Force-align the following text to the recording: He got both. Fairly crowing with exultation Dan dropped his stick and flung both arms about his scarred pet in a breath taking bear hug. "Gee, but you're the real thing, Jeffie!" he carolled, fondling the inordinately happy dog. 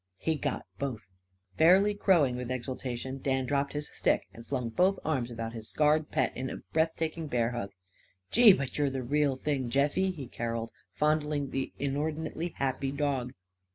He 0.19 0.33
got 0.33 0.65
both. 0.79 1.05
Fairly 1.59 1.93
crowing 1.93 2.35
with 2.35 2.49
exultation 2.49 3.21
Dan 3.21 3.45
dropped 3.45 3.73
his 3.73 3.87
stick 3.93 4.23
and 4.33 4.47
flung 4.47 4.69
both 4.69 4.97
arms 5.05 5.29
about 5.29 5.53
his 5.53 5.69
scarred 5.69 6.09
pet 6.09 6.35
in 6.35 6.49
a 6.49 6.57
breath 6.73 6.95
taking 6.95 7.27
bear 7.27 7.51
hug. 7.51 7.69
"Gee, 8.31 8.51
but 8.53 8.79
you're 8.79 8.89
the 8.89 9.03
real 9.03 9.35
thing, 9.35 9.69
Jeffie!" 9.69 10.09
he 10.09 10.27
carolled, 10.27 10.71
fondling 10.91 11.51
the 11.51 11.71
inordinately 11.77 12.55
happy 12.57 12.91
dog. 12.91 13.33